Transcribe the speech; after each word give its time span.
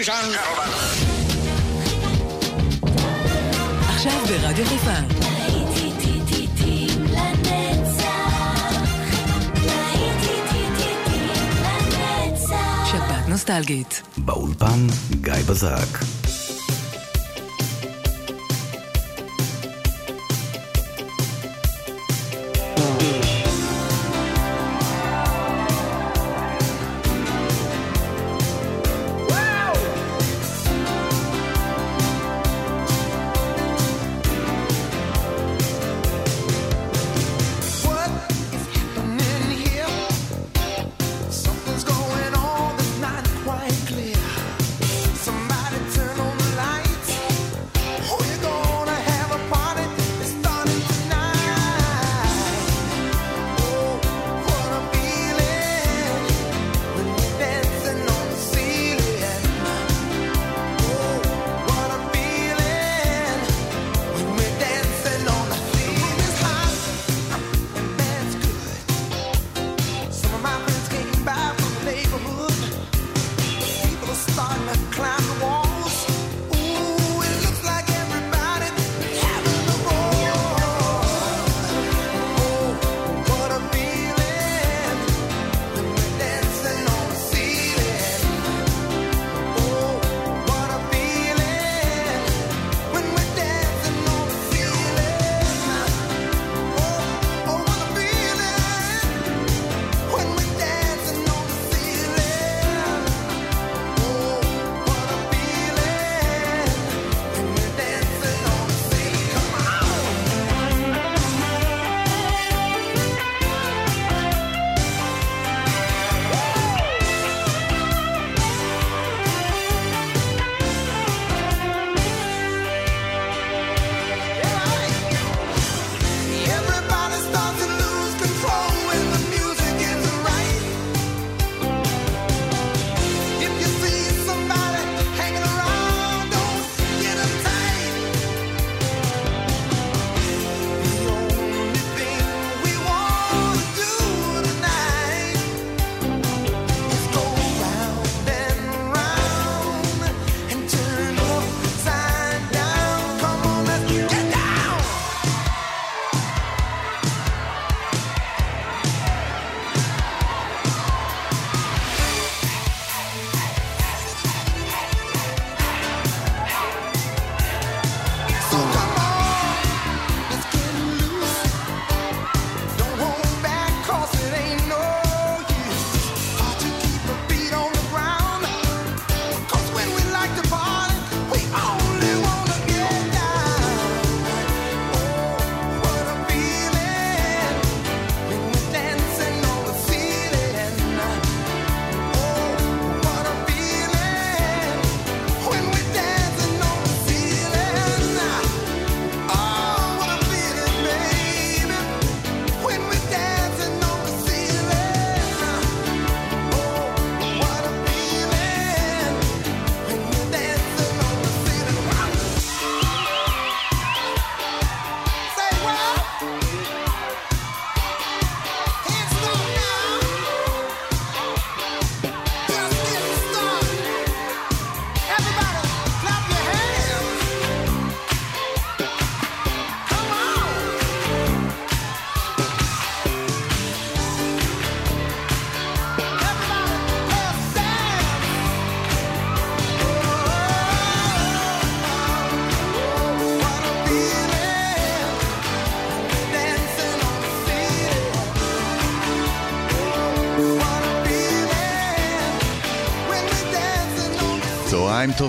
ראשון. 0.00 0.14
עכשיו 3.88 4.12
ברדיו 4.28 4.66
חיפה. 4.66 4.90
נוסטלגית. 13.28 14.02
באולפן 14.16 14.86
גיא 15.20 15.32
בזק. 15.32 16.19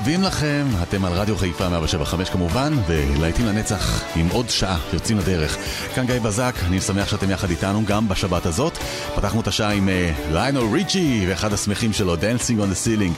טובים 0.04 0.24
לכם, 0.24 0.68
אתם 0.84 1.06
על 1.06 1.14
רדיו 1.14 1.38
חיפה 1.38 1.70
175 1.70 2.30
כמובן, 2.30 2.74
ולהיטים 2.88 3.46
לנצח 3.46 4.04
עם 4.16 4.28
עוד 4.32 4.50
שעה 4.50 4.80
יוצאים 4.94 5.18
לדרך. 5.18 5.58
כאן 5.96 6.06
גיא 6.06 6.20
בזק, 6.20 6.56
אני 6.68 6.82
שמח 6.82 7.08
שאתם 7.08 7.30
יחד 7.30 7.50
איתנו 7.50 7.82
גם 7.86 8.10
בשבת 8.10 8.46
הזאת. 8.46 8.78
פתחנו 9.16 9.42
את 9.42 9.48
השעה 9.48 9.74
עם 9.74 9.90
אה, 9.90 10.12
ליונל 10.32 10.60
uh, 10.60 10.74
ריצ'י 10.74 11.26
ואחד 11.30 11.54
השמחים 11.54 11.94
שלו, 11.94 12.16
Dancing 12.16 12.60
on 12.60 12.74
the 12.74 12.88
Ceiling. 12.88 13.14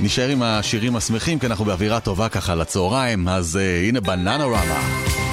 נשאר 0.00 0.28
עם 0.28 0.42
השירים 0.42 0.96
השמחים, 0.96 1.38
כי 1.38 1.46
אנחנו 1.46 1.64
באווירה 1.64 2.00
טובה 2.00 2.28
ככה 2.28 2.54
לצהריים, 2.54 3.28
אז 3.28 3.58
uh, 3.62 3.88
הנה 3.88 4.00
בננה 4.00 4.44
רמה. 4.44 5.23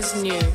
is 0.00 0.22
new. 0.22 0.49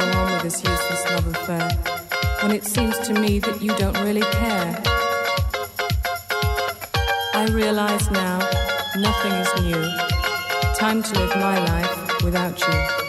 go 0.00 0.18
on 0.18 0.32
with 0.32 0.42
this 0.42 0.62
useless 0.62 1.04
love 1.10 1.26
affair 1.26 1.68
when 2.42 2.52
it 2.52 2.64
seems 2.64 2.98
to 3.00 3.12
me 3.14 3.38
that 3.40 3.60
you 3.60 3.74
don't 3.76 3.98
really 4.00 4.20
care? 4.20 4.82
I 7.34 7.46
realize 7.50 8.10
now 8.10 8.38
nothing 8.96 9.32
is 9.32 9.62
new. 9.62 9.82
Time 10.76 11.02
to 11.02 11.18
live 11.18 11.34
my 11.36 11.58
life 11.58 12.22
without 12.22 12.60
you. 12.60 13.07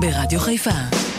ברדיו 0.00 0.40
חיפה. 0.40 1.09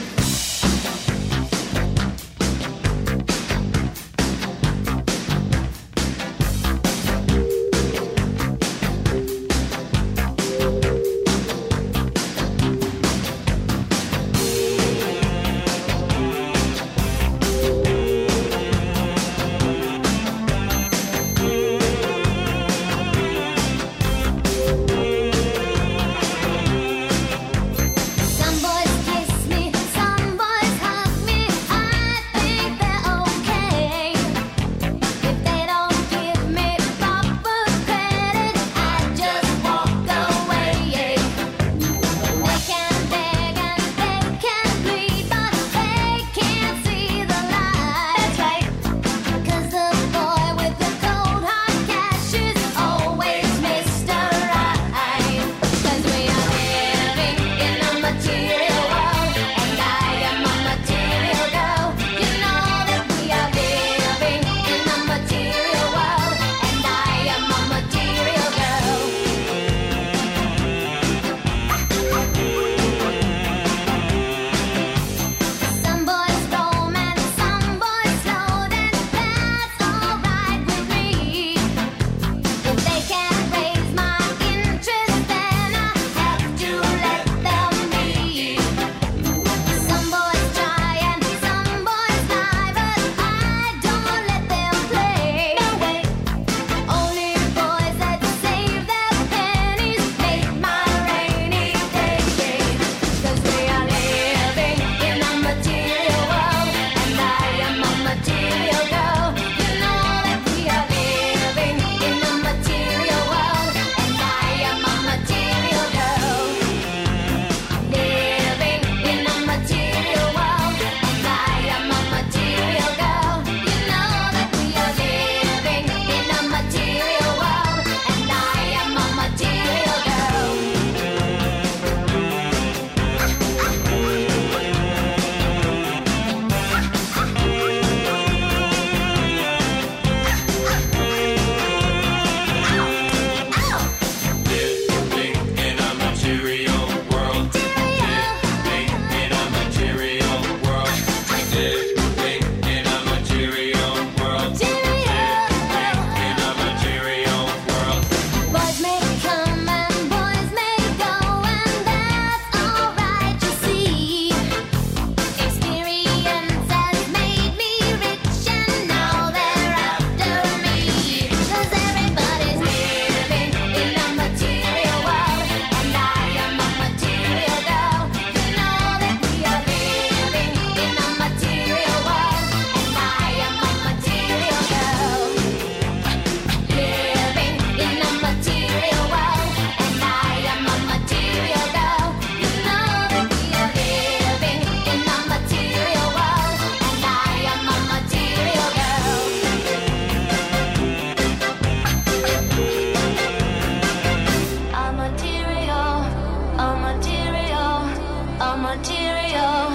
Material, 208.75 209.68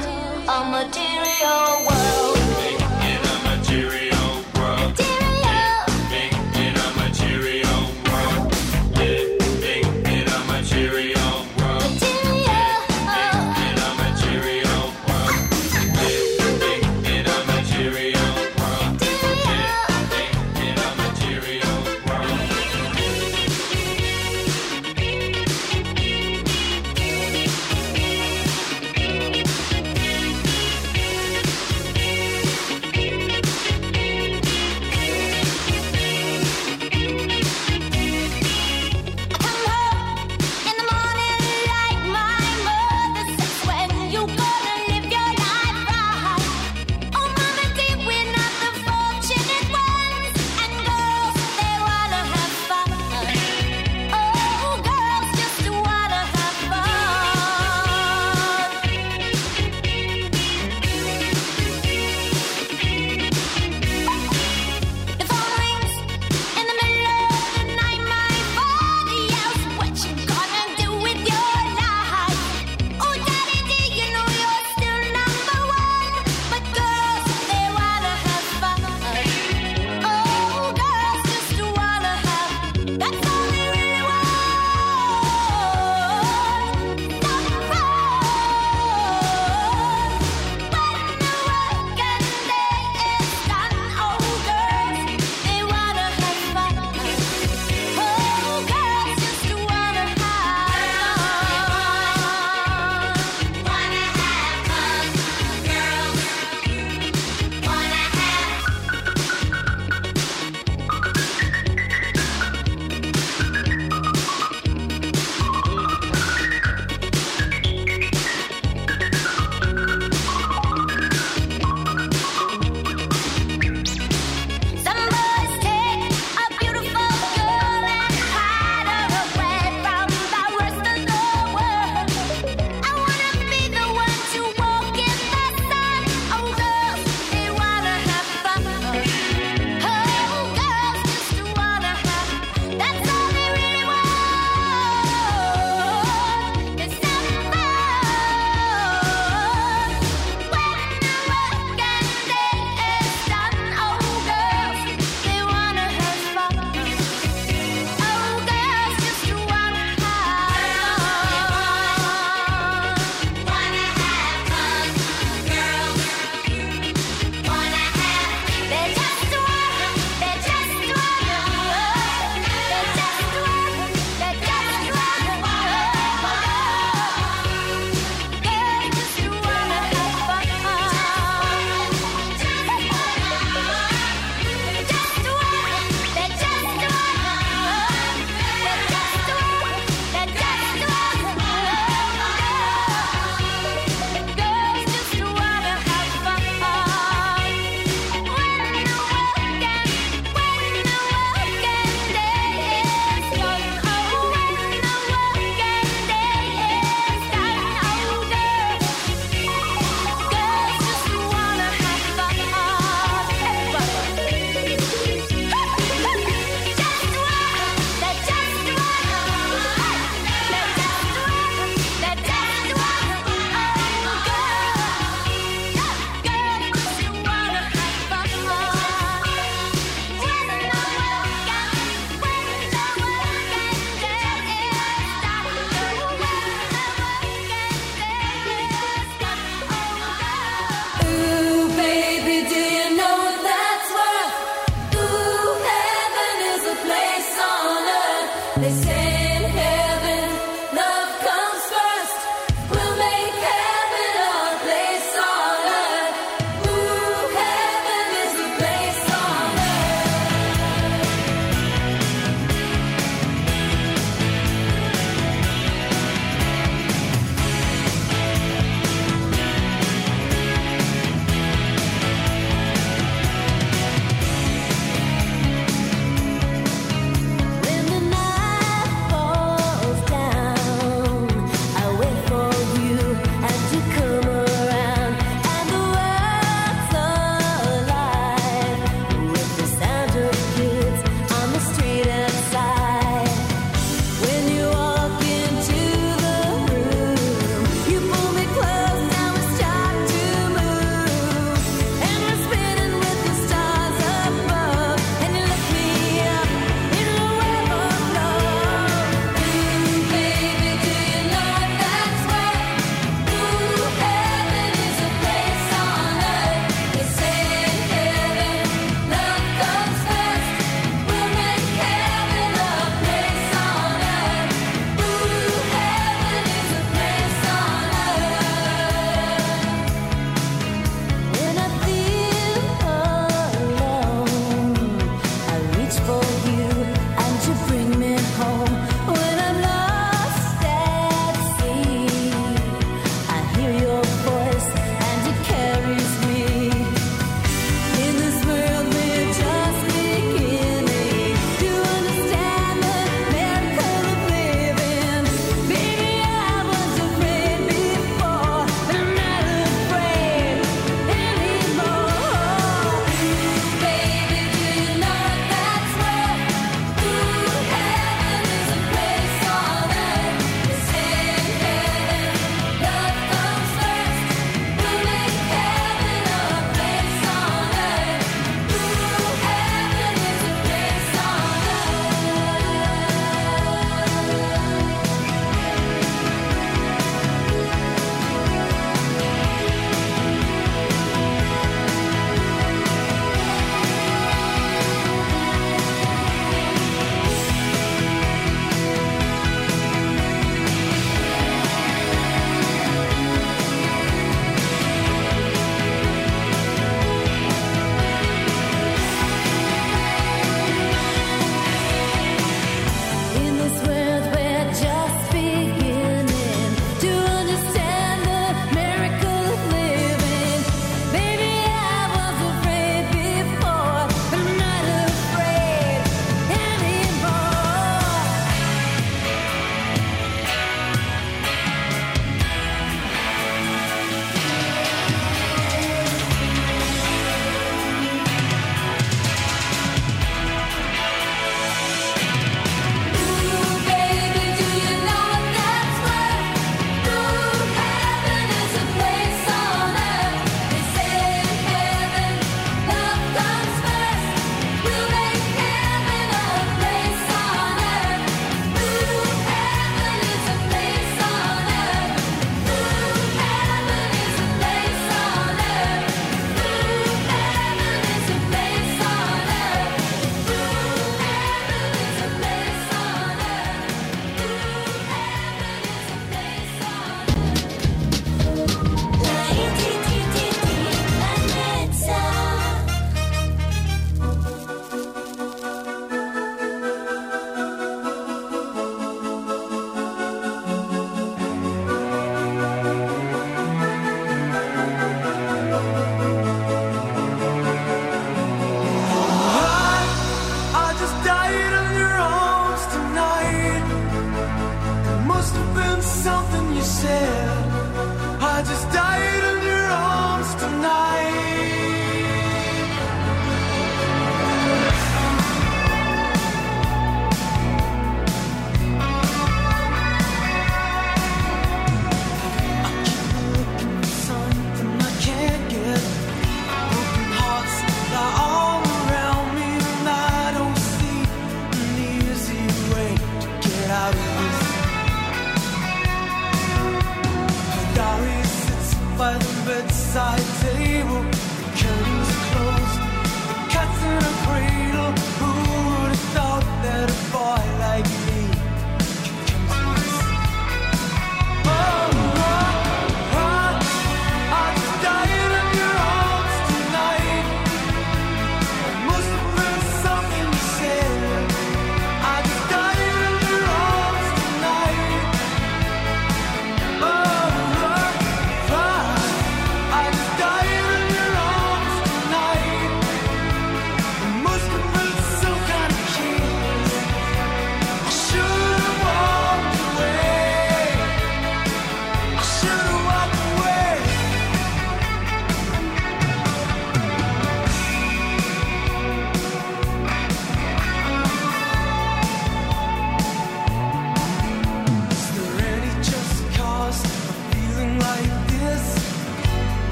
a 0.48 0.64
material 0.70 1.86
world. 1.86 2.25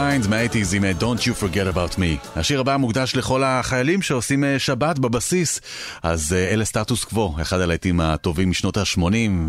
Minds 0.00 0.28
מהאייטיז 0.28 0.74
עם 0.74 0.84
אה, 0.84 0.92
Don't 1.00 1.20
You 1.20 1.42
Forget 1.42 1.74
About 1.74 1.96
Me. 1.96 2.38
השיר 2.38 2.60
הבא 2.60 2.76
מוקדש 2.76 3.16
לכל 3.16 3.42
החיילים 3.44 4.02
שעושים 4.02 4.44
אה, 4.44 4.58
שבת 4.58 4.98
בבסיס, 4.98 5.60
אז 6.02 6.32
אה, 6.32 6.48
אלה 6.48 6.64
סטטוס 6.64 7.04
קוו, 7.04 7.34
אחד 7.42 7.60
הלהיטים 7.60 8.00
הטובים 8.00 8.50
משנות 8.50 8.76
ה-80, 8.76 9.02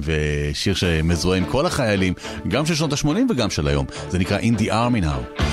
ושיר 0.04 0.76
שמזוהה 0.76 1.38
עם 1.38 1.46
כל 1.46 1.66
החיילים, 1.66 2.14
גם 2.48 2.66
של 2.66 2.76
שנות 2.76 2.94
ה-80 2.94 3.32
וגם 3.32 3.50
של 3.50 3.68
היום. 3.68 3.86
זה 4.10 4.20
נקרא 4.20 4.40
In 4.40 4.60
the 4.60 4.68
Army 4.68 5.04
Now. 5.04 5.51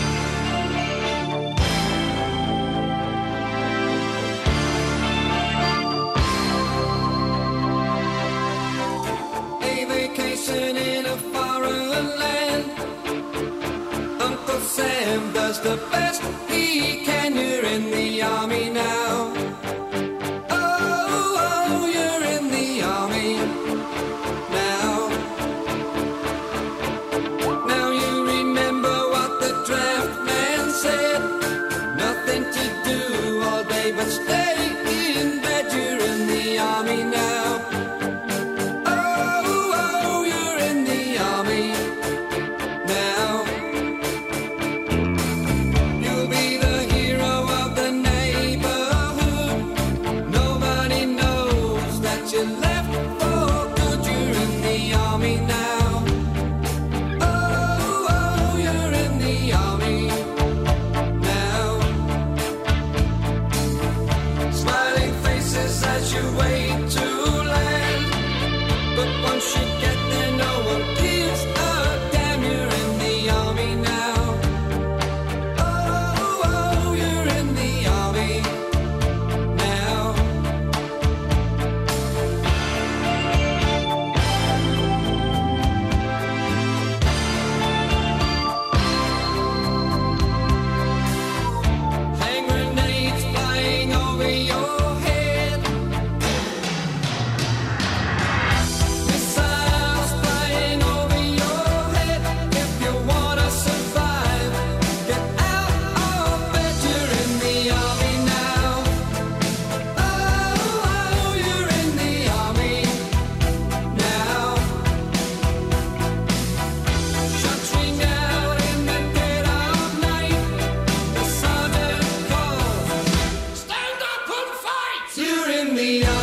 the 125.78 126.17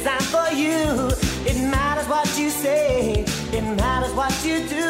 designed 0.00 0.24
for 0.24 0.54
you. 0.54 1.10
It 1.44 1.56
matters 1.70 2.08
what 2.08 2.26
you 2.38 2.48
say, 2.48 3.24
it 3.52 3.62
matters 3.76 4.14
what 4.14 4.32
you 4.44 4.66
do. 4.66 4.89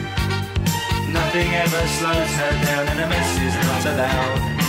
nothing 1.33 1.53
ever 1.55 1.87
slows 1.87 2.29
her 2.35 2.65
down, 2.65 2.87
and 2.89 2.99
a 2.99 3.07
mess 3.07 3.39
is 3.39 3.55
not 3.65 3.85
allowed. 3.85 4.60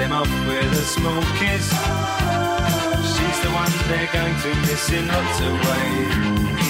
them 0.00 0.12
off 0.12 0.30
where 0.46 0.62
the 0.62 0.76
smoke 0.76 1.42
is. 1.42 1.66
She's 3.12 3.40
the 3.44 3.50
one 3.52 3.70
they're 3.88 4.10
going 4.10 4.34
to 4.40 4.54
miss 4.62 4.90
in 4.90 5.06
lots 5.06 5.40
of 5.40 5.52
ways. 5.52 6.69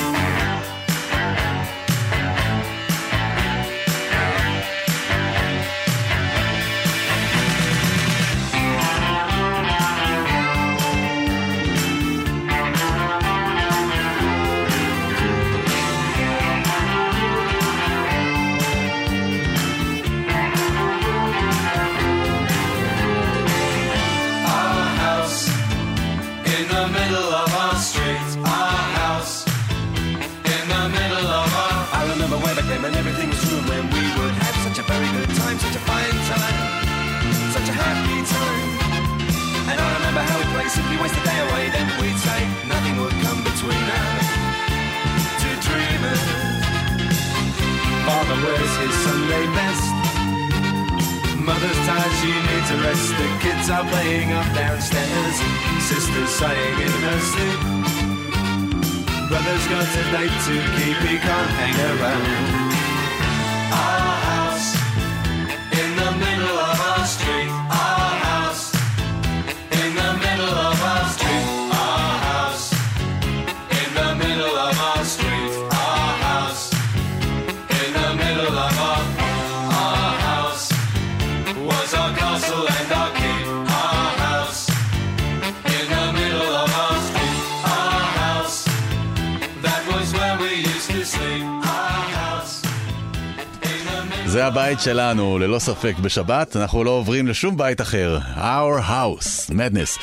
הבית 94.80 94.94
שלנו, 94.94 95.38
ללא 95.38 95.58
ספק, 95.58 95.94
בשבת. 96.02 96.56
אנחנו 96.56 96.84
לא 96.84 96.90
עוברים 96.90 97.26
לשום 97.26 97.56
בית 97.56 97.80
אחר. 97.80 98.18
Our 98.36 98.88
House, 98.88 99.50
Madness. 99.50 100.00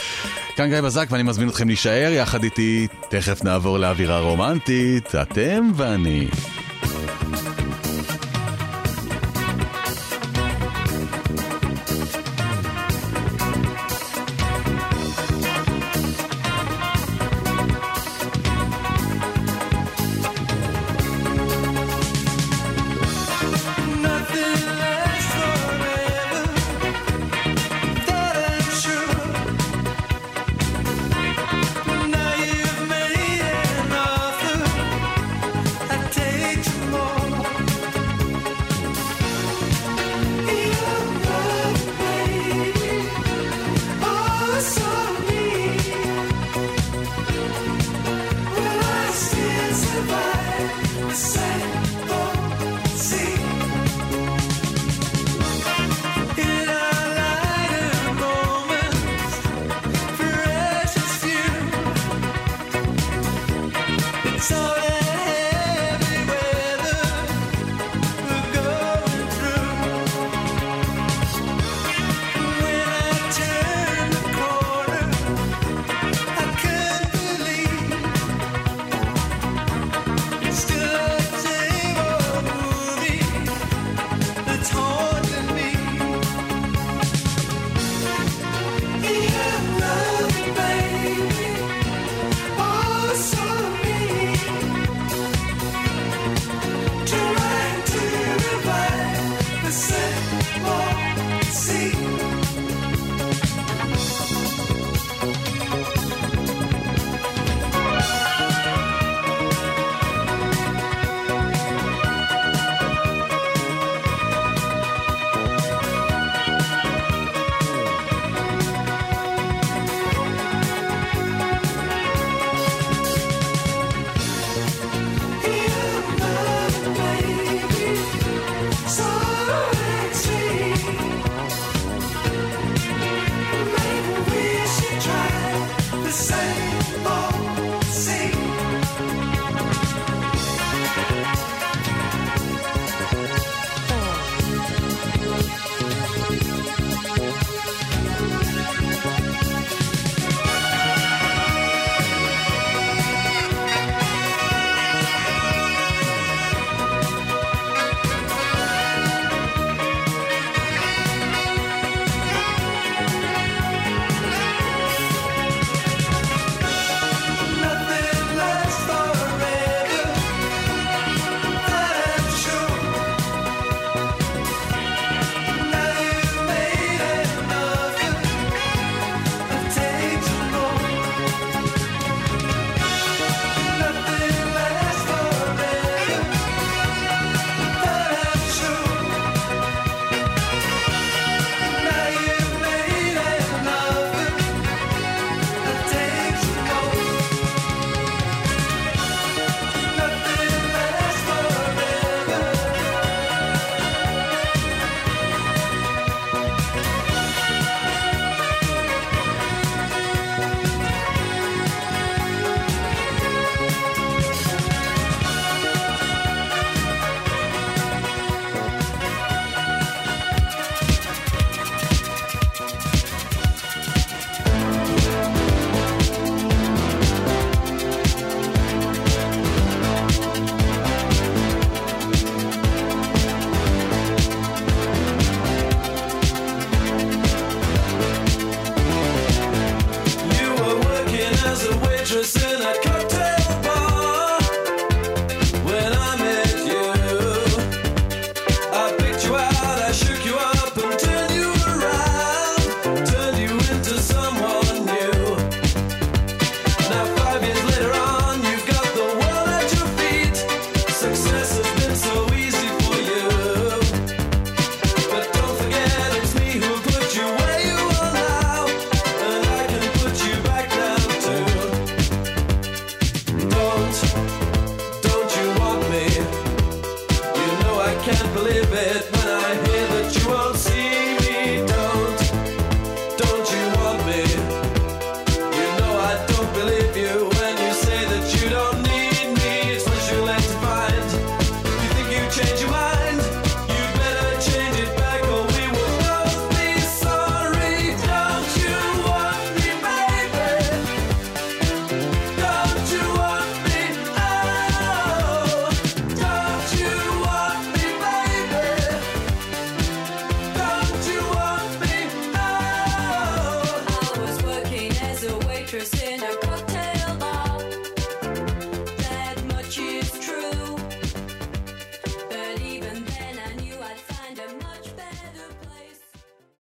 כאן 0.55 0.69
גיא 0.69 0.81
בזק 0.81 1.07
ואני 1.09 1.23
מזמין 1.23 1.49
אתכם 1.49 1.67
להישאר 1.67 2.11
יחד 2.11 2.43
איתי. 2.43 2.87
תכף 3.09 3.43
נעבור 3.43 3.77
לאווירה 3.77 4.19
רומנטית, 4.19 5.15
אתם 5.15 5.71
ואני. 5.75 6.27